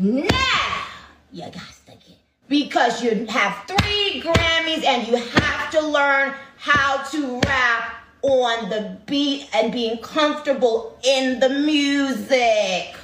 Now 0.00 0.86
you 1.30 1.42
got 1.42 1.52
to 1.52 1.92
get 1.92 2.16
because 2.48 3.02
you 3.04 3.26
have 3.26 3.64
three 3.66 4.22
Grammys 4.22 4.82
and 4.82 5.06
you 5.06 5.16
have 5.16 5.70
to 5.72 5.80
learn 5.82 6.32
how 6.56 7.02
to 7.10 7.38
rap 7.40 7.96
on 8.22 8.70
the 8.70 8.96
beat 9.04 9.50
and 9.54 9.70
being 9.70 9.98
comfortable 9.98 10.98
in 11.04 11.38
the 11.38 11.50
music. 11.50 12.96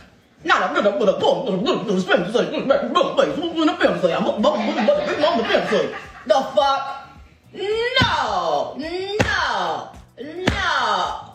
The 6.27 6.49
fuck? 6.55 7.09
No, 7.53 8.75
no, 8.79 9.91
no. 10.19 11.26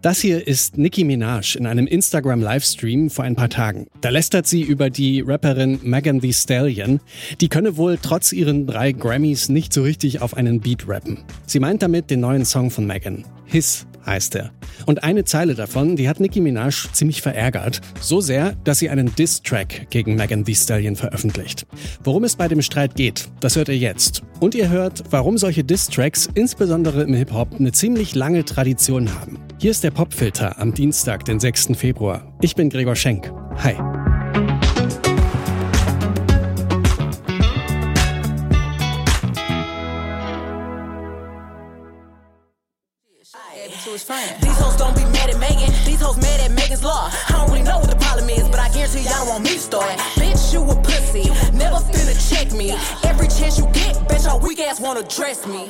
Das 0.00 0.20
hier 0.20 0.46
ist 0.46 0.78
Nicki 0.78 1.02
Minaj 1.02 1.56
in 1.56 1.66
einem 1.66 1.88
Instagram-Livestream 1.88 3.10
vor 3.10 3.24
ein 3.24 3.34
paar 3.34 3.48
Tagen. 3.48 3.88
Da 4.00 4.10
lästert 4.10 4.46
sie 4.46 4.62
über 4.62 4.90
die 4.90 5.22
Rapperin 5.22 5.80
Megan 5.82 6.20
Thee 6.20 6.32
Stallion. 6.32 7.00
Die 7.40 7.48
könne 7.48 7.76
wohl 7.76 7.98
trotz 8.00 8.30
ihren 8.30 8.68
drei 8.68 8.92
Grammys 8.92 9.48
nicht 9.48 9.72
so 9.72 9.82
richtig 9.82 10.22
auf 10.22 10.36
einen 10.36 10.60
Beat 10.60 10.88
rappen. 10.88 11.24
Sie 11.46 11.58
meint 11.58 11.82
damit 11.82 12.10
den 12.10 12.20
neuen 12.20 12.44
Song 12.44 12.70
von 12.70 12.86
Megan. 12.86 13.24
His 13.44 13.88
heißt 14.06 14.36
er. 14.36 14.52
Und 14.86 15.02
eine 15.02 15.24
Zeile 15.24 15.56
davon, 15.56 15.96
die 15.96 16.08
hat 16.08 16.20
Nicki 16.20 16.40
Minaj 16.40 16.86
ziemlich 16.92 17.20
verärgert. 17.20 17.80
So 18.00 18.20
sehr, 18.20 18.54
dass 18.62 18.78
sie 18.78 18.90
einen 18.90 19.12
Diss-Track 19.16 19.90
gegen 19.90 20.14
Megan 20.14 20.44
Thee 20.44 20.54
Stallion 20.54 20.94
veröffentlicht. 20.94 21.66
Worum 22.04 22.22
es 22.22 22.36
bei 22.36 22.46
dem 22.46 22.62
Streit 22.62 22.94
geht, 22.94 23.28
das 23.40 23.56
hört 23.56 23.68
ihr 23.68 23.78
jetzt. 23.78 24.22
Und 24.38 24.54
ihr 24.54 24.68
hört, 24.68 25.02
warum 25.10 25.38
solche 25.38 25.64
Diss-Tracks 25.64 26.28
insbesondere 26.34 27.02
im 27.02 27.14
Hip-Hop 27.14 27.56
eine 27.58 27.72
ziemlich 27.72 28.14
lange 28.14 28.44
Tradition 28.44 29.12
haben. 29.12 29.38
Hier 29.60 29.72
ist 29.72 29.82
der 29.82 29.90
Popfilter 29.90 30.56
am 30.60 30.72
Dienstag, 30.72 31.24
den 31.24 31.40
6. 31.40 31.70
Februar. 31.74 32.22
Ich 32.40 32.54
bin 32.54 32.70
Gregor 32.70 32.94
Schenk. 32.94 33.32
Hi. 33.56 33.74
These 44.40 44.60
hoes 44.60 44.76
don't 44.76 44.94
be 44.94 45.02
mad 45.10 45.28
at 45.28 45.40
Megan. 45.40 45.74
These 45.84 46.00
hoes 46.00 46.16
mad 46.18 46.40
at 46.40 46.52
Megan's 46.52 46.84
law. 46.84 47.10
I 47.28 47.32
don't 47.32 47.50
really 47.50 47.64
know 47.64 47.80
what 47.80 47.90
the 47.90 47.96
problem 47.96 48.28
is, 48.30 48.48
but 48.48 48.60
I 48.60 48.68
guarantee 48.68 49.00
y'all 49.00 49.24
don't 49.24 49.28
want 49.28 49.42
me 49.42 49.54
to 49.54 49.58
start. 49.58 49.90
Bitch, 50.14 50.52
you 50.52 50.62
a 50.62 50.76
pussy. 50.82 51.30
Never 51.52 51.82
finna 51.90 52.14
check 52.30 52.52
me. 52.52 52.70
Every 53.02 53.26
chance 53.26 53.58
you 53.58 53.66
get, 53.72 53.96
bitch, 54.06 54.24
your 54.24 54.38
weak 54.38 54.60
ass 54.60 54.80
wanna 54.80 55.02
dress 55.02 55.48
me. 55.48 55.68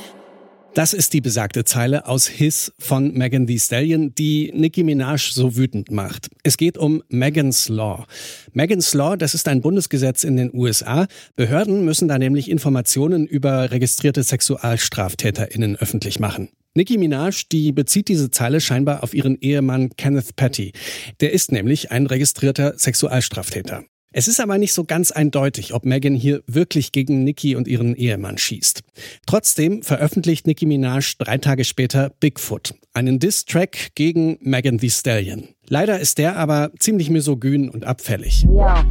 Das 0.74 0.92
ist 0.92 1.12
die 1.12 1.20
besagte 1.20 1.64
Zeile 1.64 2.06
aus 2.06 2.28
His 2.28 2.72
von 2.78 3.12
Megan 3.12 3.46
Thee 3.46 3.58
Stallion, 3.58 4.14
die 4.14 4.52
Nicki 4.54 4.84
Minaj 4.84 5.32
so 5.32 5.56
wütend 5.56 5.90
macht. 5.90 6.28
Es 6.44 6.56
geht 6.56 6.78
um 6.78 7.02
Megan's 7.08 7.68
Law. 7.68 8.06
Megan's 8.52 8.94
Law, 8.94 9.16
das 9.16 9.34
ist 9.34 9.48
ein 9.48 9.60
Bundesgesetz 9.60 10.22
in 10.22 10.36
den 10.36 10.54
USA. 10.54 11.08
Behörden 11.34 11.84
müssen 11.84 12.06
da 12.06 12.18
nämlich 12.18 12.50
Informationen 12.50 13.26
über 13.26 13.70
registrierte 13.70 14.22
SexualstraftäterInnen 14.22 15.76
öffentlich 15.76 16.20
machen. 16.20 16.50
Nicki 16.74 16.96
Minaj, 16.96 17.46
die 17.50 17.72
bezieht 17.72 18.06
diese 18.06 18.30
Zeile 18.30 18.60
scheinbar 18.60 19.02
auf 19.02 19.14
ihren 19.14 19.36
Ehemann 19.40 19.90
Kenneth 19.96 20.36
Petty. 20.36 20.72
Der 21.20 21.32
ist 21.32 21.50
nämlich 21.50 21.90
ein 21.90 22.06
registrierter 22.06 22.78
Sexualstraftäter. 22.78 23.84
Es 24.10 24.26
ist 24.26 24.40
aber 24.40 24.56
nicht 24.56 24.72
so 24.72 24.84
ganz 24.84 25.10
eindeutig, 25.10 25.74
ob 25.74 25.84
Megan 25.84 26.14
hier 26.14 26.42
wirklich 26.46 26.92
gegen 26.92 27.24
Nicki 27.24 27.56
und 27.56 27.68
ihren 27.68 27.94
Ehemann 27.94 28.38
schießt. 28.38 28.80
Trotzdem 29.26 29.82
veröffentlicht 29.82 30.46
Nicki 30.46 30.64
Minaj 30.64 31.16
drei 31.18 31.36
Tage 31.36 31.64
später 31.64 32.10
Bigfoot, 32.18 32.74
einen 32.94 33.18
Diss-Track 33.18 33.94
gegen 33.94 34.38
Megan 34.40 34.78
Thee 34.78 34.88
Stallion. 34.88 35.48
Leider 35.70 36.00
ist 36.00 36.16
der 36.16 36.36
aber 36.36 36.70
ziemlich 36.78 37.10
misogyn 37.10 37.68
und 37.68 37.84
abfällig. 37.84 38.46
Yeah, 38.48 38.82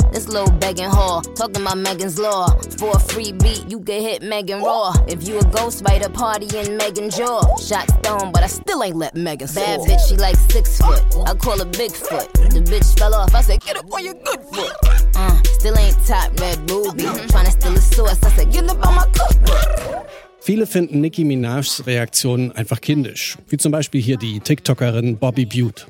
you 15.17 15.23
you. 15.23 15.29
Uh, 15.29 15.43
still 15.43 15.77
ain't 15.77 15.97
top 16.05 16.39
red 16.39 16.65
booby. 16.67 17.03
Tryna 17.27 17.51
steal 17.51 17.73
a 17.73 17.81
source, 17.81 18.23
I 18.23 18.29
said, 18.35 18.51
get 18.51 18.69
up 18.69 18.85
on 18.85 18.95
my 18.95 19.05
cookbook. 19.13 20.07
Viele 20.39 20.65
finden 20.65 21.01
Nicki 21.01 21.25
Minajs 21.25 21.85
Reaktion 21.85 22.53
einfach 22.53 22.79
kindisch, 22.79 23.37
wie 23.49 23.57
zum 23.57 23.73
Beispiel 23.73 24.01
hier 24.01 24.17
die 24.17 24.39
TikTokerin 24.39 25.17
Bobby 25.17 25.45
Butte. 25.45 25.87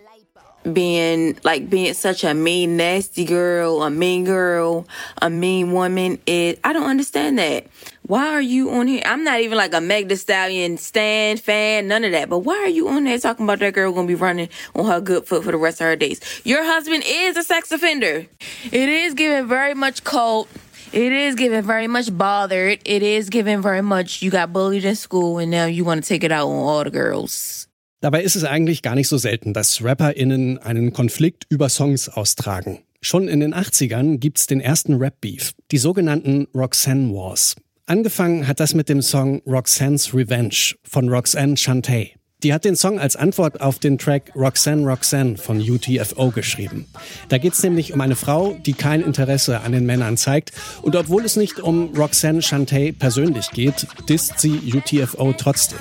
Being 0.73 1.38
like 1.44 1.69
being 1.69 1.94
such 1.94 2.23
a 2.23 2.33
mean, 2.33 2.78
nasty 2.78 3.25
girl, 3.25 3.83
a 3.83 3.89
mean 3.89 4.25
girl, 4.25 4.88
a 5.22 5.29
mean 5.29 5.72
woman. 5.72 6.19
I 6.28 6.55
don't 6.63 6.89
understand 6.89 7.39
that. 7.39 7.67
Why 8.03 8.28
are 8.29 8.41
you 8.41 8.69
on 8.72 8.88
here? 8.88 9.01
I'm 9.06 9.23
not 9.23 9.41
even 9.41 9.57
like 9.57 9.73
a 9.73 9.81
Meg 9.81 10.07
Thee 10.07 10.16
Stallion 10.16 10.77
stand 10.77 11.41
fan, 11.41 11.88
none 11.89 12.06
of 12.06 12.11
that. 12.13 12.29
But 12.29 12.39
why 12.39 12.56
are 12.56 12.69
you 12.69 12.88
on 12.88 13.03
there 13.03 13.19
talking 13.19 13.45
about 13.45 13.59
that 13.59 13.73
girl 13.73 13.91
gonna 13.91 14.07
be 14.07 14.16
running 14.16 14.50
on 14.75 14.85
her 14.85 15.01
good 15.01 15.25
foot 15.25 15.44
for 15.44 15.51
the 15.51 15.57
rest 15.57 15.81
of 15.81 15.88
her 15.88 15.95
days? 15.95 16.22
Your 16.45 16.63
husband 16.63 17.03
is 17.06 17.35
a 17.35 17.44
sex 17.44 17.72
offender. 17.72 18.25
It 18.72 18.89
is 18.89 19.13
giving 19.13 19.47
very 19.47 19.73
much 19.73 20.03
cold. 20.03 20.47
It 20.94 21.11
is 21.11 21.35
giving 21.35 21.63
very 21.63 21.88
much 21.88 22.17
bothered. 22.17 22.79
It 22.85 23.03
is 23.03 23.29
giving 23.29 23.61
very 23.61 23.81
much 23.81 24.22
you 24.22 24.31
got 24.31 24.53
bullied 24.53 24.85
in 24.85 24.95
school 24.95 25.38
and 25.38 25.51
now 25.51 25.66
you 25.66 25.83
want 25.83 26.01
to 26.01 26.07
take 26.07 26.23
it 26.23 26.31
out 26.31 26.47
on 26.47 26.56
all 26.56 26.83
the 26.85 26.89
girls. 26.89 27.66
Dabei 27.99 28.21
ist 28.21 28.35
es 28.35 28.43
eigentlich 28.43 28.83
gar 28.83 28.93
nicht 28.93 29.07
so 29.07 29.17
selten, 29.17 29.53
dass 29.53 29.83
RapperInnen 29.83 30.59
einen 30.59 30.93
Konflikt 30.93 31.45
über 31.49 31.67
Songs 31.67 32.09
austragen. 32.09 32.79
Schon 33.01 33.27
in 33.27 33.39
den 33.39 33.55
80ern 33.55 34.19
gibt's 34.19 34.45
den 34.45 34.61
ersten 34.61 34.95
Rap-Beef, 34.95 35.53
die 35.71 35.79
sogenannten 35.79 36.47
Roxanne 36.53 37.11
Wars. 37.11 37.55
Angefangen 37.87 38.47
hat 38.47 38.59
das 38.59 38.75
mit 38.75 38.89
dem 38.89 39.01
Song 39.01 39.41
Roxanne's 39.47 40.13
Revenge 40.13 40.75
von 40.83 41.09
Roxanne 41.09 41.57
Shantay. 41.57 42.16
Die 42.43 42.53
hat 42.53 42.65
den 42.65 42.75
Song 42.75 42.99
als 42.99 43.15
Antwort 43.15 43.61
auf 43.61 43.79
den 43.79 43.97
Track 43.97 44.31
Roxanne 44.35 44.85
Roxanne 44.85 45.37
von 45.37 45.59
UTFO 45.59 46.29
geschrieben. 46.29 46.85
Da 47.29 47.39
geht's 47.39 47.63
nämlich 47.63 47.93
um 47.93 48.01
eine 48.01 48.15
Frau, 48.15 48.55
die 48.63 48.73
kein 48.73 49.01
Interesse 49.01 49.61
an 49.61 49.71
den 49.71 49.87
Männern 49.87 50.17
zeigt. 50.17 50.51
Und 50.83 50.95
obwohl 50.95 51.25
es 51.25 51.35
nicht 51.35 51.59
um 51.59 51.95
Roxanne 51.95 52.43
Shantay 52.43 52.91
persönlich 52.91 53.49
geht, 53.49 53.87
disst 54.07 54.39
sie 54.39 54.71
UTFO 54.71 55.33
trotzdem. 55.33 55.79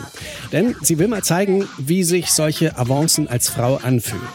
Denn 0.51 0.75
sie 0.81 0.99
will 0.99 1.09
mal 1.09 1.23
zeigen, 1.23 1.69
wie 1.77 2.05
sich 2.05 2.31
solche 2.31 2.79
Avancen 2.79 3.29
als 3.29 3.51
Frau 3.51 3.77
anfühlen. 3.77 4.27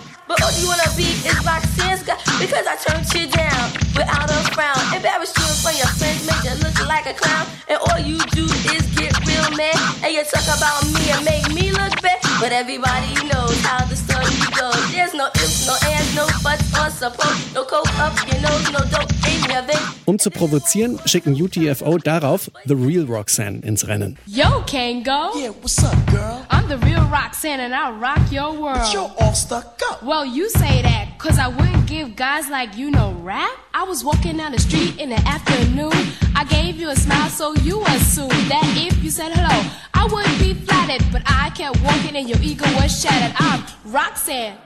And 10.03 10.11
you 10.13 10.23
talk 10.23 10.57
about 10.57 10.91
me 10.91 11.11
and 11.11 11.23
make 11.23 11.53
me 11.53 11.71
look 11.71 12.01
bad. 12.01 12.10
But 12.41 12.53
everybody 12.53 13.13
knows 13.29 13.61
how 13.61 13.85
the 13.85 13.95
story 13.95 14.25
goes. 14.59 14.91
There's 14.91 15.13
no 15.13 15.27
ifs, 15.35 15.67
no 15.67 15.75
ands, 15.87 16.15
no 16.15 16.25
buts 16.41 16.73
or 16.75 16.89
suppose. 16.89 17.53
No 17.53 17.63
coke 17.63 17.99
up 17.99 18.17
your 18.27 18.41
nose, 18.41 18.71
no 18.71 18.79
dope 18.89 19.11
in 19.29 19.47
your 19.47 19.61
vein. 19.61 19.77
Um 20.07 20.17
zu 20.17 20.31
provozieren, 20.31 20.97
schicken 21.05 21.35
UTFO 21.35 21.99
darauf 21.99 22.49
The 22.65 22.75
Real 22.75 23.05
Roxanne 23.05 23.61
ins 23.63 23.83
Rennen. 23.83 24.17
Yo, 24.25 24.63
Kango. 24.65 25.29
Yeah, 25.35 25.49
what's 25.61 25.83
up, 25.83 25.95
girl? 26.09 26.43
I'm 26.49 26.67
the 26.67 26.79
real 26.79 27.05
Roxanne 27.11 27.59
and 27.59 27.75
I'll 27.75 27.93
rock 27.99 28.31
your 28.31 28.53
world. 28.59 28.91
You're 28.91 29.13
all 29.19 29.35
stuck 29.35 29.79
up. 29.91 30.01
Well, 30.01 30.25
you 30.25 30.49
say 30.49 30.81
that, 30.81 31.19
cause 31.19 31.37
I 31.37 31.47
wouldn't 31.47 31.85
give 31.85 32.15
guys 32.15 32.49
like 32.49 32.75
you 32.75 32.89
no 32.89 33.13
rap. 33.21 33.51
I 33.75 33.83
was 33.83 34.03
walking 34.03 34.37
down 34.37 34.53
the 34.53 34.59
street 34.59 34.99
in 34.99 35.09
the 35.09 35.21
afternoon. 35.27 35.93
I 36.35 36.43
gave 36.45 36.77
you 36.77 36.89
a 36.89 36.95
smile, 36.95 37.29
so 37.29 37.53
you 37.61 37.83
assumed 37.85 38.49
that 38.49 38.65
if 38.75 39.03
you 39.03 39.11
said 39.11 39.31
hello, 39.31 39.61
I 40.11 40.13
wouldn't 40.13 40.39
be 40.39 40.53
flattered. 40.65 41.03
But 41.11 41.21
I 41.25 41.49
kept 41.51 41.81
walking 41.83 42.15
and 42.17 42.27
your 42.27 42.41
ego 42.41 42.65
was 42.75 43.01
shattered. 43.01 43.33
I'm 43.37 43.63
Roxanne. 43.85 44.57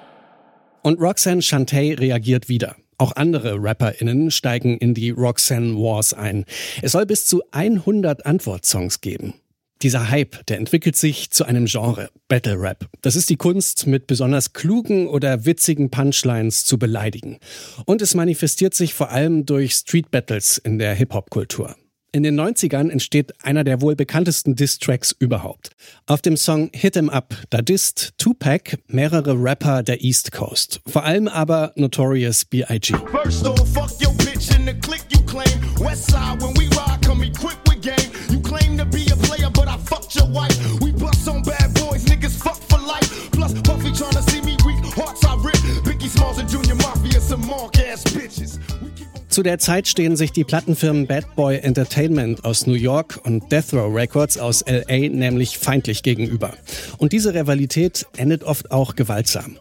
Und 0.81 0.99
Roxanne 0.99 1.41
Shantay 1.41 1.93
reagiert 1.93 2.49
wieder. 2.49 2.75
Auch 2.97 3.15
andere 3.15 3.55
RapperInnen 3.59 4.31
steigen 4.31 4.77
in 4.77 4.93
die 4.93 5.11
Roxanne 5.11 5.75
Wars 5.75 6.13
ein. 6.13 6.45
Es 6.81 6.93
soll 6.93 7.05
bis 7.05 7.25
zu 7.25 7.43
100 7.51 8.25
Antwortsongs 8.25 9.01
geben. 9.01 9.33
Dieser 9.81 10.09
Hype, 10.09 10.45
der 10.47 10.57
entwickelt 10.57 10.95
sich 10.95 11.31
zu 11.31 11.43
einem 11.43 11.65
Genre, 11.65 12.09
Battle 12.27 12.59
Rap. 12.59 12.87
Das 13.01 13.15
ist 13.15 13.29
die 13.29 13.35
Kunst, 13.35 13.87
mit 13.87 14.07
besonders 14.07 14.53
klugen 14.53 15.07
oder 15.07 15.45
witzigen 15.45 15.91
Punchlines 15.91 16.65
zu 16.65 16.79
beleidigen. 16.79 17.39
Und 17.85 18.01
es 18.01 18.15
manifestiert 18.15 18.73
sich 18.73 18.93
vor 18.93 19.09
allem 19.11 19.45
durch 19.45 19.73
Street 19.73 20.09
Battles 20.11 20.57
in 20.57 20.79
der 20.79 20.95
Hip-Hop-Kultur. 20.95 21.75
In 22.15 22.23
den 22.23 22.39
90ern 22.39 22.89
entsteht 22.89 23.33
einer 23.43 23.65
der 23.65 23.81
wohl 23.81 23.97
bekanntesten 23.97 24.55
Diss-Tracks 24.55 25.13
überhaupt. 25.19 25.71
Auf 26.05 26.21
dem 26.21 26.37
Song 26.37 26.69
Hit 26.73 26.95
'em 26.95 27.09
Up, 27.09 27.35
da 27.49 27.61
disst 27.61 28.13
Tupac 28.17 28.77
mehrere 28.87 29.33
Rapper 29.33 29.83
der 29.83 30.01
East 30.01 30.31
Coast. 30.31 30.79
Vor 30.87 31.03
allem 31.03 31.27
aber 31.27 31.73
Notorious 31.75 32.45
B.I.G. 32.45 32.93
Zu 49.35 49.43
der 49.43 49.59
Zeit 49.59 49.89
stehen 49.89 50.15
sich 50.15 50.31
die 50.31 50.45
Plattenfirmen 50.45 51.07
Bad 51.07 51.35
Boy 51.35 51.57
Entertainment 51.57 52.45
aus 52.45 52.67
New 52.67 52.73
York 52.73 53.19
und 53.25 53.51
Death 53.51 53.73
Row 53.73 53.93
Records 53.93 54.37
aus 54.37 54.63
LA 54.65 55.09
nämlich 55.09 55.57
feindlich 55.57 56.03
gegenüber. 56.03 56.53
Und 56.99 57.11
diese 57.11 57.33
Rivalität 57.33 58.07
endet 58.15 58.45
oft 58.45 58.71
auch 58.71 58.95
gewaltsam. 58.95 59.57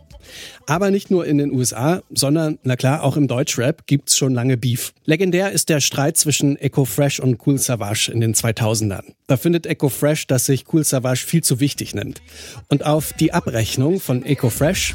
Aber 0.66 0.90
nicht 0.90 1.10
nur 1.10 1.26
in 1.26 1.38
den 1.38 1.52
USA, 1.52 2.02
sondern, 2.10 2.58
na 2.62 2.76
klar, 2.76 3.02
auch 3.02 3.16
im 3.16 3.28
Deutschrap 3.28 3.86
gibt's 3.86 4.16
schon 4.16 4.34
lange 4.34 4.56
Beef. 4.56 4.92
Legendär 5.04 5.52
ist 5.52 5.68
der 5.68 5.80
Streit 5.80 6.16
zwischen 6.16 6.56
Echo 6.56 6.84
Fresh 6.84 7.20
und 7.20 7.38
Cool 7.46 7.58
Savage 7.58 8.10
in 8.12 8.20
den 8.20 8.34
2000ern. 8.34 9.04
Da 9.26 9.36
findet 9.36 9.66
Echo 9.66 9.88
Fresh, 9.88 10.26
dass 10.26 10.46
sich 10.46 10.64
Cool 10.72 10.84
Savage 10.84 11.24
viel 11.26 11.42
zu 11.42 11.60
wichtig 11.60 11.94
nimmt. 11.94 12.22
Und 12.68 12.84
auf 12.84 13.12
die 13.12 13.32
Abrechnung 13.32 14.00
von 14.00 14.24
Echo 14.24 14.50
Fresh 14.50 14.94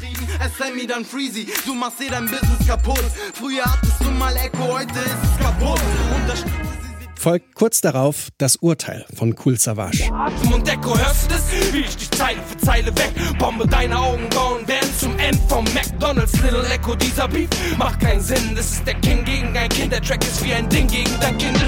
folgt 7.20 7.54
kurz 7.54 7.82
darauf 7.82 8.28
das 8.38 8.56
Urteil 8.56 9.04
von 9.14 9.36
Cool 9.44 9.58
Savage. 9.58 10.10
Und 10.52 10.66
Echo, 10.66 10.96
hörst 10.98 11.26
du 11.26 11.34
das? 11.34 11.72
Wie 11.72 11.80
ich 11.80 11.94
dich 11.94 12.10
Zeile 12.12 12.40
für 12.42 12.56
Zeile 12.56 12.86
weg. 12.96 13.12
Bombe 13.38 13.66
deine 13.66 13.98
Augenbrauen 13.98 14.66
werden 14.66 14.88
zum 14.98 15.18
End 15.18 15.38
vom 15.46 15.64
McDonalds. 15.74 16.32
Little 16.40 16.66
Echo, 16.72 16.94
dieser 16.94 17.28
Beef 17.28 17.48
macht 17.76 18.00
keinen 18.00 18.22
Sinn. 18.22 18.54
Das 18.56 18.72
ist 18.72 18.86
der 18.86 18.94
King 18.94 19.22
gegen 19.24 19.54
ein 19.54 19.68
Kind. 19.68 19.92
Der 19.92 20.00
Track 20.00 20.24
ist 20.24 20.42
wie 20.42 20.54
ein 20.54 20.66
Ding 20.70 20.86
gegen 20.86 21.10
dein 21.20 21.36
Kind. 21.36 21.58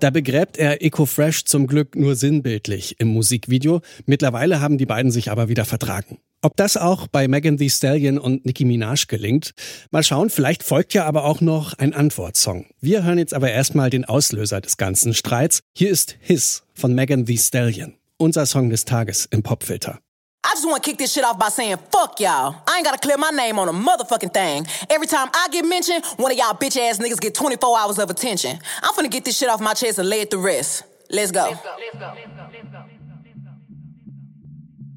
Da 0.00 0.10
begräbt 0.10 0.58
er 0.58 0.82
Eco 0.82 1.06
Fresh 1.06 1.46
zum 1.46 1.66
Glück 1.66 1.96
nur 1.96 2.14
sinnbildlich 2.14 2.96
im 3.00 3.08
Musikvideo. 3.08 3.80
Mittlerweile 4.04 4.60
haben 4.60 4.76
die 4.76 4.84
beiden 4.84 5.10
sich 5.10 5.30
aber 5.30 5.48
wieder 5.48 5.64
vertragen. 5.64 6.18
Ob 6.42 6.56
das 6.56 6.76
auch 6.76 7.08
bei 7.08 7.28
Megan 7.28 7.56
Thee 7.56 7.70
Stallion 7.70 8.18
und 8.18 8.44
Nicki 8.44 8.64
Minaj 8.64 9.06
gelingt? 9.08 9.52
Mal 9.90 10.02
schauen, 10.02 10.30
vielleicht 10.30 10.62
folgt 10.62 10.94
ja 10.94 11.04
aber 11.04 11.24
auch 11.24 11.40
noch 11.40 11.74
ein 11.78 11.94
Antwortsong. 11.94 12.66
Wir 12.80 13.02
hören 13.04 13.18
jetzt 13.18 13.34
aber 13.34 13.50
erstmal 13.50 13.90
den 13.90 14.04
Auslöser 14.04 14.60
des 14.60 14.76
ganzen 14.76 15.14
Streits. 15.14 15.60
Hier 15.74 15.90
ist 15.90 16.16
His 16.20 16.62
von 16.74 16.94
Megan 16.94 17.24
Thee 17.26 17.38
Stallion. 17.38 17.94
Unser 18.18 18.46
Song 18.46 18.70
des 18.70 18.84
Tages 18.84 19.26
im 19.30 19.42
Popfilter. 19.42 19.98
I 20.44 20.50
just 20.54 20.64
wanna 20.64 20.78
kick 20.78 20.98
this 20.98 21.12
shit 21.12 21.24
off 21.24 21.38
by 21.38 21.48
saying, 21.48 21.78
fuck 21.90 22.20
y'all. 22.20 22.54
I 22.68 22.76
ain't 22.76 22.84
gotta 22.84 22.98
clear 22.98 23.18
my 23.18 23.30
name 23.30 23.58
on 23.58 23.68
a 23.68 23.72
motherfucking 23.72 24.32
thing. 24.32 24.66
Every 24.88 25.08
time 25.08 25.28
I 25.34 25.48
get 25.50 25.64
mentioned, 25.64 26.04
one 26.18 26.30
of 26.30 26.38
y'all 26.38 26.54
bitch 26.54 26.78
ass 26.78 26.98
niggas 26.98 27.20
get 27.20 27.34
24 27.34 27.78
hours 27.78 27.98
of 27.98 28.10
attention. 28.10 28.58
I'm 28.82 28.94
finna 28.94 29.10
get 29.10 29.24
this 29.24 29.36
shit 29.36 29.48
off 29.48 29.60
my 29.60 29.74
chest 29.74 29.98
and 29.98 30.08
lay 30.08 30.20
it 30.20 30.30
to 30.30 30.38
rest. 30.38 30.84
Let's 31.10 31.32
go. 31.32 31.48
Let's 31.50 31.62
go. 31.62 31.74
Let's 31.80 31.98
go. 31.98 32.12
Let's 32.52 32.72
go. 32.72 32.75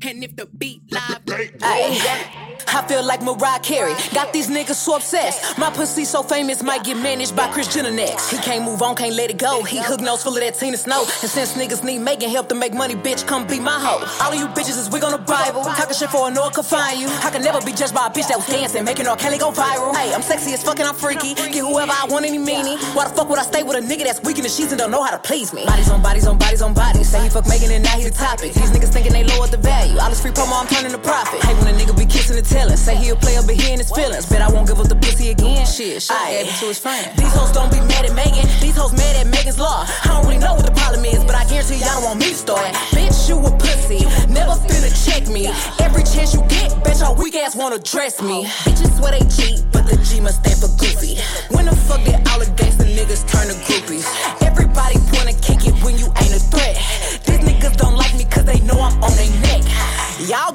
And 0.01 0.23
if 0.23 0.35
the 0.35 0.45
beat 0.45 0.81
live, 0.91 1.19
ay. 1.61 2.55
I 2.71 2.87
feel 2.87 3.03
like 3.03 3.21
Mariah 3.21 3.59
Carey. 3.59 3.93
Got 4.13 4.31
these 4.31 4.47
niggas 4.47 4.75
so 4.75 4.95
obsessed. 4.95 5.57
My 5.57 5.69
pussy 5.71 6.05
so 6.05 6.23
famous, 6.23 6.63
might 6.63 6.83
get 6.85 6.95
managed 6.95 7.35
by 7.35 7.51
Chris 7.51 7.73
Jenner 7.73 7.91
next. 7.91 8.31
He 8.31 8.37
can't 8.37 8.63
move 8.63 8.81
on, 8.81 8.95
can't 8.95 9.15
let 9.15 9.29
it 9.29 9.37
go. 9.37 9.63
He 9.63 9.79
hook 9.79 9.99
nose 9.99 10.23
full 10.23 10.35
of 10.35 10.39
that 10.39 10.55
Tina 10.55 10.77
Snow. 10.77 11.01
And 11.01 11.29
since 11.29 11.53
niggas 11.53 11.83
need 11.83 11.99
making 11.99 12.29
help 12.29 12.47
to 12.49 12.55
make 12.55 12.73
money, 12.73 12.95
bitch, 12.95 13.27
come 13.27 13.45
be 13.45 13.59
my 13.59 13.77
hoe. 13.77 13.99
All 14.23 14.31
of 14.31 14.39
you 14.39 14.47
bitches 14.47 14.77
is 14.77 14.89
wig 14.89 15.03
on 15.03 15.11
the 15.11 15.17
Bible. 15.17 15.63
Talking 15.63 15.95
shit 15.95 16.09
for 16.09 16.29
a 16.29 16.31
no 16.31 16.49
can 16.49 16.63
find 16.63 16.99
you. 16.99 17.07
I 17.07 17.29
can 17.29 17.41
never 17.41 17.59
be 17.65 17.73
judged 17.73 17.93
by 17.93 18.07
a 18.07 18.09
bitch 18.09 18.29
that 18.29 18.37
was 18.37 18.47
dancing, 18.47 18.85
making 18.85 19.07
R. 19.07 19.17
Kelly 19.17 19.37
go 19.37 19.51
viral. 19.51 19.95
Hey, 19.95 20.13
I'm 20.13 20.21
sexy 20.21 20.53
as 20.53 20.63
fucking, 20.63 20.85
I'm 20.85 20.95
freaky. 20.95 21.33
Get 21.33 21.55
whoever 21.55 21.91
I 21.91 22.05
want, 22.09 22.25
any 22.25 22.37
meanie. 22.37 22.77
Why 22.95 23.07
the 23.07 23.13
fuck 23.15 23.29
would 23.29 23.39
I 23.39 23.43
stay 23.43 23.63
with 23.63 23.75
a 23.75 23.81
nigga 23.81 24.03
that's 24.03 24.21
weak 24.21 24.37
in 24.37 24.43
the 24.43 24.49
sheets 24.49 24.71
and 24.71 24.79
don't 24.79 24.91
know 24.91 25.03
how 25.03 25.11
to 25.11 25.19
please 25.19 25.53
me? 25.53 25.65
Bodies 25.65 25.89
on 25.89 26.01
bodies 26.01 26.27
on 26.27 26.37
bodies 26.37 26.61
on 26.61 26.73
bodies. 26.73 26.88
Say 27.09 27.25
he 27.25 27.29
fuck 27.29 27.49
making 27.49 27.73
it, 27.73 27.81
now 27.81 27.97
he 27.97 28.05
the 28.05 28.13
topic. 28.13 28.53
These 28.53 28.69
niggas 28.69 28.93
thinking 28.93 29.13
they 29.13 29.25
lower 29.25 29.49
the 29.49 29.57
value. 29.57 29.97
All 29.97 30.13
this 30.13 30.21
free 30.21 30.29
promo, 30.29 30.61
I'm 30.61 30.69
turning 30.69 30.93
to 30.93 31.01
profit. 31.01 31.41
Hey, 31.41 31.57
when 31.57 31.73
a 31.73 31.73
nigga 31.73 31.97
be 31.97 32.05
kissing 32.05 32.37
and 32.37 32.45
telling, 32.45 32.77
say 32.77 32.93
he'll 33.01 33.17
play 33.17 33.33
up 33.35 33.49
he 33.49 33.57
in 33.73 33.81
his 33.81 33.89
feelings. 33.89 34.29
Bet 34.29 34.45
I 34.45 34.49
won't 34.53 34.69
give 34.69 34.77
up 34.77 34.89
the 34.93 34.95
pussy 34.95 35.33
again. 35.33 35.65
Shit, 35.65 36.05
shit, 36.05 36.13
add 36.13 36.45
to 36.45 36.65
his 36.69 36.77
friend. 36.77 37.09
These 37.17 37.33
hoes 37.33 37.51
don't 37.51 37.73
be 37.73 37.81
mad 37.81 38.05
at 38.05 38.13
Megan. 38.13 38.45
These 38.61 38.77
hoes 38.77 38.93
mad 38.93 39.17
at 39.17 39.25
Megan's 39.25 39.57
law. 39.57 39.89
I 39.89 40.13
don't 40.13 40.29
really 40.29 40.37
know 40.37 40.53
what 40.53 40.69
the 40.69 40.77
problem 40.77 41.01
is, 41.03 41.25
but 41.25 41.33
I 41.33 41.49
guarantee 41.49 41.81
y'all 41.81 41.97
don't 41.97 42.13
want 42.13 42.19
me 42.21 42.29
to 42.29 42.37
start. 42.37 42.69
Bitch, 42.93 43.25
you 43.25 43.41
a 43.41 43.49
pussy. 43.57 44.05
Never 44.29 44.53
finna 44.69 44.93
check 44.93 45.25
me. 45.33 45.49
Every 45.81 46.05
chance 46.05 46.37
you 46.37 46.45
get, 46.45 46.77
bet 46.85 47.01
your 47.01 47.17
weak 47.17 47.33
ass 47.33 47.55
wanna 47.55 47.81
dress 47.81 48.21
me. 48.21 48.45
Bitches 48.69 48.93
swear 49.01 49.17
they 49.17 49.25
cheat, 49.33 49.65
but 49.73 49.89
the 49.89 49.97
G 50.05 50.21
must 50.21 50.45
stand 50.45 50.61
for 50.61 50.69
goofy. 50.77 51.17
When 51.49 51.65
the 51.65 51.73
fuck 51.89 52.05
did 52.05 52.21
all 52.29 52.37
the 52.37 52.45
gangsta 52.53 52.85
niggas 52.85 53.25
turn 53.25 53.49
to 53.49 53.57
groupies? 53.65 54.05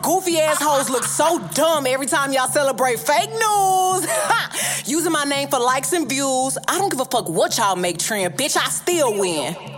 Goofy 0.04 0.38
assholes 0.38 0.90
look 0.90 1.04
so 1.04 1.38
dumb 1.54 1.86
every 1.86 2.06
time 2.06 2.32
y'all 2.32 2.46
celebrate 2.48 2.98
fake 2.98 3.30
news. 3.30 4.06
Using 4.86 5.12
my 5.12 5.24
name 5.24 5.48
for 5.48 5.58
likes 5.58 5.92
and 5.94 6.06
views. 6.06 6.58
I 6.68 6.78
don't 6.78 6.90
give 6.90 7.00
a 7.00 7.06
fuck 7.06 7.28
what 7.28 7.56
y'all 7.56 7.74
make 7.74 7.98
trend, 7.98 8.34
bitch. 8.34 8.56
I 8.56 8.68
still 8.68 9.18
win. 9.18 9.73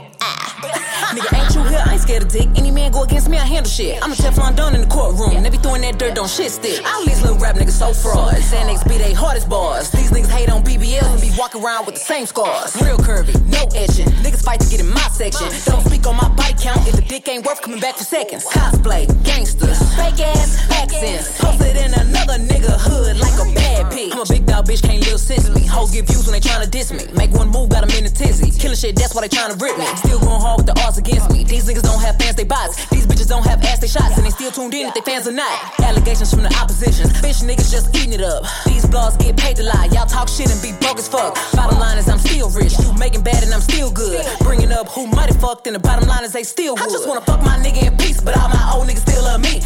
Nigga, 1.14 1.38
ain't 1.38 1.54
you 1.54 1.62
here? 1.70 1.82
I 1.86 1.92
ain't 1.92 2.02
scared 2.02 2.22
of 2.24 2.28
dick. 2.28 2.48
Any 2.56 2.70
man 2.70 2.90
go 2.90 3.04
against 3.04 3.28
me, 3.28 3.38
I 3.38 3.46
handle 3.46 3.70
shit. 3.70 4.02
I'm 4.02 4.10
a 4.10 4.14
Teflon 4.14 4.56
Don 4.56 4.74
in 4.74 4.80
the 4.80 4.86
courtroom. 4.86 5.42
They 5.42 5.50
be 5.50 5.58
throwing 5.58 5.82
that 5.82 5.98
dirt, 5.98 6.14
don't 6.14 6.28
shit 6.28 6.50
stick. 6.50 6.84
All 6.84 7.04
these 7.04 7.22
little 7.22 7.38
rap 7.38 7.56
niggas 7.56 7.78
so 7.78 7.92
fraud. 7.92 8.34
Xanax 8.34 8.86
be 8.88 8.98
they 8.98 9.12
hardest 9.12 9.48
bars. 9.48 9.90
These 9.90 10.10
niggas 10.10 10.30
hate 10.30 10.50
on 10.50 10.64
BBL 10.64 11.04
and 11.04 11.20
be 11.20 11.30
walking 11.38 11.62
around 11.62 11.86
with 11.86 11.94
the 11.94 12.00
same 12.00 12.26
scars. 12.26 12.74
Real 12.82 12.98
curvy, 12.98 13.34
no 13.46 13.62
etching. 13.74 14.10
Niggas 14.24 14.42
fight 14.44 14.60
to 14.60 14.68
get 14.68 14.80
in 14.80 14.88
my 14.88 15.06
section. 15.12 15.46
Don't 15.70 15.84
speak 15.86 16.06
on 16.06 16.16
my 16.16 16.28
bite 16.30 16.58
count 16.58 16.86
if 16.88 16.96
the 16.96 17.02
dick 17.02 17.28
ain't 17.28 17.46
worth 17.46 17.62
coming 17.62 17.80
back 17.80 17.96
for 17.96 18.04
seconds. 18.04 18.44
Cosplay, 18.46 19.06
gangsters, 19.24 19.78
fake 19.94 20.20
ass 20.20 20.58
accents. 20.70 21.38
Posted 21.38 21.76
in 21.76 21.94
another 21.94 22.38
nigga 22.38 22.74
hood 22.78 23.18
like 23.18 23.36
a 23.38 23.54
bad 23.54 23.92
pig. 23.92 24.12
I'm 24.12 24.20
a 24.20 24.26
big 24.26 24.46
dog 24.46 24.66
bitch, 24.66 24.82
can't 24.82 25.04
live 25.06 25.16
me. 25.54 25.66
Hoes 25.66 25.92
get 25.92 26.06
views 26.06 26.26
when 26.26 26.34
they 26.34 26.40
tryna 26.40 26.70
diss 26.70 26.92
me. 26.92 27.04
Make 27.14 27.32
one 27.32 27.48
move, 27.48 27.70
got 27.70 27.86
them 27.86 27.90
in 27.96 28.04
a 28.06 28.10
tizzy. 28.10 28.50
Killing 28.58 28.76
shit, 28.76 28.96
that's 28.96 29.14
why 29.14 29.22
they 29.22 29.28
tryna 29.28 29.60
rip 29.60 29.78
me. 29.78 29.86
Still 29.96 30.18
going 30.20 30.40
hard 30.40 30.58
with 30.58 30.66
the 30.66 30.74
me. 30.74 30.95
These 31.56 31.72
niggas 31.72 31.88
don't 31.88 32.02
have 32.04 32.16
fans, 32.20 32.36
they 32.36 32.44
bots. 32.44 32.84
These 32.90 33.06
bitches 33.06 33.28
don't 33.28 33.42
have 33.46 33.64
ass, 33.64 33.78
they 33.78 33.88
shots. 33.88 34.14
And 34.18 34.26
they 34.26 34.30
still 34.30 34.50
tuned 34.50 34.74
in 34.74 34.88
if 34.88 34.92
they 34.92 35.00
fans 35.00 35.26
or 35.26 35.32
not. 35.32 35.80
Allegations 35.80 36.28
from 36.28 36.42
the 36.42 36.52
opposition. 36.52 37.08
Bitch 37.24 37.40
niggas 37.40 37.72
just 37.72 37.96
eating 37.96 38.12
it 38.12 38.20
up. 38.20 38.44
These 38.66 38.84
blogs 38.84 39.18
get 39.18 39.38
paid 39.38 39.56
to 39.56 39.62
lie. 39.62 39.88
Y'all 39.90 40.04
talk 40.04 40.28
shit 40.28 40.52
and 40.52 40.60
be 40.60 40.76
broke 40.84 40.98
as 40.98 41.08
fuck. 41.08 41.32
Bottom 41.56 41.78
line 41.78 41.96
is 41.96 42.10
I'm 42.10 42.18
still 42.18 42.50
rich. 42.50 42.78
You 42.78 42.92
making 43.00 43.22
bad 43.22 43.42
and 43.42 43.54
I'm 43.54 43.62
still 43.62 43.90
good. 43.90 44.20
Bringing 44.40 44.70
up 44.70 44.88
who 44.88 45.06
might 45.06 45.32
have 45.32 45.40
fucked 45.40 45.66
and 45.66 45.74
the 45.74 45.80
bottom 45.80 46.06
line 46.06 46.24
is 46.24 46.32
they 46.34 46.44
still 46.44 46.74
would. 46.74 46.82
I 46.82 46.92
just 46.92 47.08
wanna 47.08 47.22
fuck 47.22 47.40
my 47.40 47.56
nigga 47.56 47.88
in 47.88 47.96
peace, 47.96 48.20
but 48.20 48.36
all 48.36 48.50
my 48.50 48.72
old 48.76 48.86
niggas 48.86 49.08
still 49.08 49.24
love 49.24 49.40
me. 49.40 49.62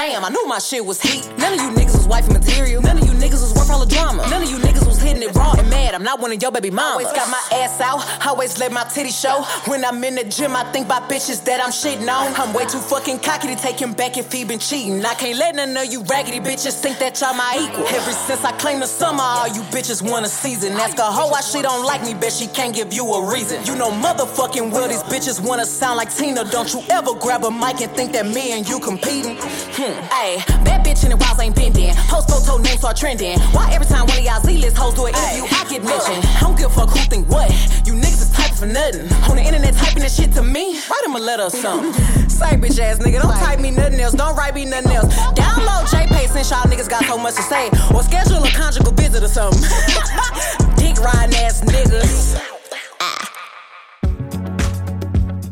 Damn, 0.00 0.24
I 0.24 0.30
knew 0.30 0.46
my 0.46 0.58
shit 0.58 0.82
was 0.82 0.98
heat. 0.98 1.28
None 1.36 1.52
of 1.52 1.60
you 1.60 1.70
niggas 1.76 1.94
was 1.94 2.08
wifey 2.08 2.32
material. 2.32 2.80
None 2.80 2.96
of 2.96 3.04
you 3.06 3.12
niggas 3.12 3.42
was 3.44 3.52
worth 3.52 3.68
all 3.68 3.84
the 3.84 3.94
drama. 3.94 4.26
None 4.30 4.42
of 4.42 4.48
you 4.48 4.56
niggas 4.56 4.86
was 4.86 4.98
hitting 4.98 5.22
it 5.22 5.34
raw 5.34 5.52
and 5.52 5.68
mad. 5.68 5.94
I'm 5.94 6.02
not 6.02 6.20
one 6.20 6.32
of 6.32 6.40
your 6.40 6.50
baby 6.50 6.70
mamas. 6.70 7.04
Always 7.04 7.12
got 7.12 7.28
my 7.28 7.42
ass 7.58 7.78
out. 7.82 8.00
Always 8.26 8.58
let 8.58 8.72
my 8.72 8.84
titty 8.84 9.10
show. 9.10 9.44
When 9.66 9.84
I'm 9.84 10.02
in 10.02 10.14
the 10.14 10.24
gym, 10.24 10.56
I 10.56 10.64
think 10.72 10.86
about 10.86 11.10
bitches 11.10 11.44
that 11.44 11.62
I'm 11.62 11.68
shitting 11.70 12.08
on. 12.08 12.32
I'm 12.40 12.54
way 12.54 12.64
too 12.64 12.78
fucking 12.78 13.18
cocky 13.18 13.54
to 13.54 13.56
take 13.60 13.78
him 13.78 13.92
back 13.92 14.16
if 14.16 14.32
he 14.32 14.42
been 14.42 14.58
cheating. 14.58 15.04
I 15.04 15.12
can't 15.12 15.38
let 15.38 15.54
none 15.54 15.76
of 15.76 15.92
you 15.92 16.02
raggedy 16.04 16.40
bitches 16.40 16.80
think 16.80 16.98
that 17.00 17.20
y'all 17.20 17.34
my 17.34 17.60
equal. 17.60 17.86
Ever 17.86 18.12
since 18.12 18.42
I 18.42 18.52
claimed 18.52 18.80
the 18.80 18.86
summer, 18.86 19.22
all 19.22 19.48
you 19.48 19.60
bitches 19.68 20.00
want 20.00 20.24
a 20.24 20.30
season. 20.30 20.72
Ask 20.80 20.96
a 20.96 21.12
hoe 21.12 21.28
why 21.28 21.42
she 21.42 21.60
don't 21.60 21.84
like 21.84 22.02
me, 22.04 22.14
bet 22.14 22.32
she 22.32 22.46
can't 22.46 22.74
give 22.74 22.94
you 22.94 23.04
a 23.04 23.30
reason. 23.30 23.62
You 23.66 23.76
know 23.76 23.90
motherfucking 23.90 24.72
well 24.72 24.88
these 24.88 25.02
bitches 25.12 25.46
wanna 25.46 25.66
sound 25.66 25.98
like 25.98 26.10
Tina. 26.10 26.44
Don't 26.50 26.72
you 26.72 26.82
ever 26.88 27.12
grab 27.20 27.44
a 27.44 27.50
mic 27.50 27.82
and 27.82 27.92
think 27.92 28.12
that 28.12 28.26
me 28.26 28.52
and 28.52 28.66
you 28.66 28.80
competing? 28.80 29.36
Hmm. 29.76 29.89
Ayy, 30.10 30.44
bad 30.64 30.84
bitch 30.84 31.04
in 31.04 31.10
the 31.10 31.16
walls 31.16 31.38
ain't 31.40 31.54
bending. 31.56 31.94
Post 32.08 32.30
photo 32.30 32.58
names 32.62 32.78
start 32.78 32.96
trending. 32.96 33.38
Why 33.52 33.72
every 33.72 33.86
time 33.86 34.06
one 34.06 34.18
of 34.18 34.24
y'all 34.24 34.40
Z-list 34.40 34.76
hoes 34.76 34.94
do 34.94 35.06
an 35.06 35.14
interview, 35.14 35.44
I 35.50 35.66
get 35.68 35.82
mentioned? 35.82 36.24
I 36.36 36.40
don't 36.40 36.56
give 36.56 36.70
a 36.70 36.74
fuck 36.74 36.90
who 36.90 37.00
think 37.10 37.28
what. 37.28 37.50
You 37.86 37.94
niggas 37.94 38.22
is 38.26 38.30
typing 38.30 38.56
for 38.56 38.66
nothing. 38.66 39.10
On 39.30 39.36
the 39.36 39.42
internet 39.42 39.74
typing 39.74 40.02
that 40.02 40.12
shit 40.12 40.32
to 40.34 40.42
me. 40.42 40.78
Write 40.88 41.04
him 41.04 41.16
a 41.16 41.20
letter 41.20 41.44
or 41.44 41.50
something. 41.50 41.92
Say 42.28 42.56
bitch 42.56 42.78
ass 42.78 42.98
nigga, 42.98 43.22
don't 43.22 43.36
type 43.36 43.60
me 43.60 43.70
nothing 43.70 44.00
else. 44.00 44.14
Don't 44.14 44.36
write 44.36 44.54
me 44.54 44.64
nothing 44.64 44.92
else. 44.92 45.14
Download 45.34 45.84
JPay 45.88 46.28
since 46.28 46.50
y'all 46.50 46.64
niggas 46.70 46.88
got 46.88 47.04
so 47.04 47.18
much 47.18 47.34
to 47.34 47.42
say. 47.42 47.68
Or 47.94 48.02
schedule 48.02 48.42
a 48.44 48.50
conjugal 48.50 48.92
visit 48.92 49.22
or 49.22 49.28
something. 49.28 49.60
Dick 50.76 50.98
riding 51.00 51.36
ass 51.36 51.62
niggas. 51.64 52.40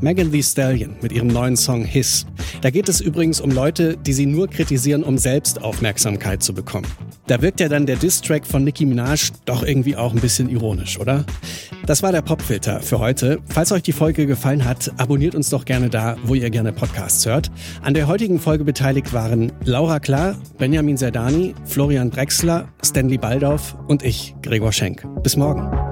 Megan 0.01 0.31
Thee 0.31 0.43
Stallion 0.43 0.97
mit 1.03 1.13
ihrem 1.13 1.27
neuen 1.27 1.57
Song 1.57 1.85
His. 1.85 2.25
Da 2.61 2.71
geht 2.71 2.89
es 2.89 3.01
übrigens 3.01 3.41
um 3.41 3.51
Leute, 3.51 3.97
die 3.97 4.13
sie 4.13 4.27
nur 4.27 4.49
kritisieren, 4.49 5.05
um 5.05 5.17
selbst 5.17 5.63
Aufmerksamkeit 5.63 6.43
zu 6.43 6.55
bekommen. 6.55 6.87
Da 7.27 7.41
wirkt 7.41 7.61
ja 7.61 7.69
dann 7.69 7.87
der 7.87 7.97
Diss-Track 7.97 8.47
von 8.47 8.65
Nicki 8.65 8.85
Minaj 8.85 9.31
doch 9.45 9.63
irgendwie 9.63 9.97
auch 9.97 10.13
ein 10.13 10.21
bisschen 10.21 10.49
ironisch, 10.49 10.99
oder? 10.99 11.25
Das 11.87 12.03
war 12.03 12.13
der 12.13 12.23
Popfilter 12.23 12.81
für 12.81 12.99
heute. 12.99 13.39
Falls 13.49 13.71
euch 13.73 13.83
die 13.83 13.93
Folge 13.93 14.27
gefallen 14.27 14.65
hat, 14.65 14.93
abonniert 14.99 15.35
uns 15.35 15.51
doch 15.51 15.65
gerne 15.65 15.89
da, 15.89 16.17
wo 16.25 16.35
ihr 16.35 16.51
gerne 16.51 16.73
Podcasts 16.73 17.25
hört. 17.27 17.51
An 17.83 17.95
der 17.95 18.09
heutigen 18.09 18.41
Folge 18.41 18.65
beteiligt 18.65 19.13
waren 19.13 19.53
Laura 19.65 20.01
Klar, 20.01 20.37
Benjamin 20.59 20.97
Serdani, 20.97 21.55
Florian 21.65 22.11
Drexler, 22.11 22.69
Stanley 22.85 23.19
Baldauf 23.19 23.77
und 23.87 24.03
ich, 24.03 24.35
Gregor 24.43 24.73
Schenk. 24.73 25.07
Bis 25.23 25.37
morgen. 25.37 25.88